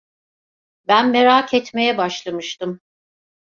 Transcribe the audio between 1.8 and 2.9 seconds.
başlamıştım.